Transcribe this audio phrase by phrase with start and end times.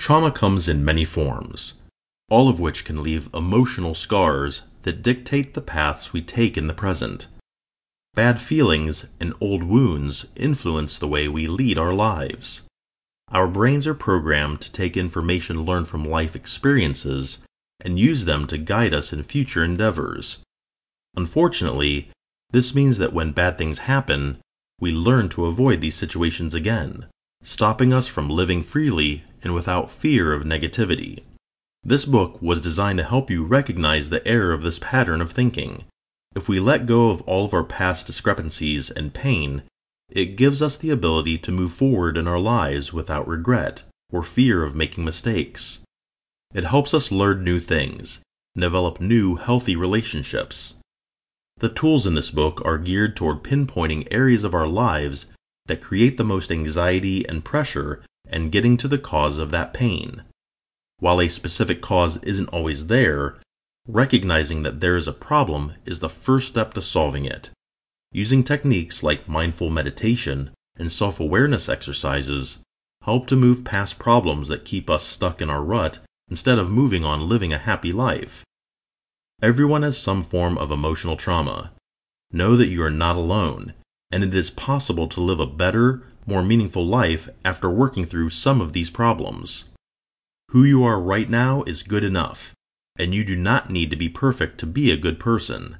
[0.00, 1.74] Trauma comes in many forms,
[2.30, 6.72] all of which can leave emotional scars that dictate the paths we take in the
[6.72, 7.26] present.
[8.14, 12.62] Bad feelings and old wounds influence the way we lead our lives.
[13.28, 17.40] Our brains are programmed to take information learned from life experiences
[17.78, 20.38] and use them to guide us in future endeavors.
[21.14, 22.08] Unfortunately,
[22.48, 24.38] this means that when bad things happen,
[24.80, 27.04] we learn to avoid these situations again,
[27.42, 31.22] stopping us from living freely and without fear of negativity.
[31.82, 35.84] This book was designed to help you recognize the error of this pattern of thinking.
[36.36, 39.62] If we let go of all of our past discrepancies and pain,
[40.10, 44.62] it gives us the ability to move forward in our lives without regret or fear
[44.62, 45.80] of making mistakes.
[46.52, 48.20] It helps us learn new things
[48.56, 50.74] develop new healthy relationships.
[51.58, 55.26] The tools in this book are geared toward pinpointing areas of our lives
[55.66, 60.22] that create the most anxiety and pressure and getting to the cause of that pain.
[60.98, 63.38] While a specific cause isn't always there,
[63.88, 67.50] recognizing that there is a problem is the first step to solving it.
[68.12, 72.58] Using techniques like mindful meditation and self awareness exercises
[73.02, 77.04] help to move past problems that keep us stuck in our rut instead of moving
[77.04, 78.44] on living a happy life.
[79.42, 81.72] Everyone has some form of emotional trauma.
[82.30, 83.72] Know that you are not alone,
[84.10, 88.60] and it is possible to live a better, more meaningful life after working through some
[88.60, 89.64] of these problems.
[90.50, 92.52] Who you are right now is good enough,
[92.98, 95.76] and you do not need to be perfect to be a good person.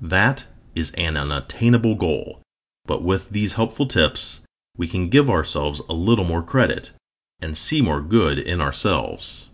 [0.00, 2.42] That is an unattainable goal,
[2.84, 4.40] but with these helpful tips,
[4.76, 6.90] we can give ourselves a little more credit
[7.40, 9.48] and see more good in ourselves.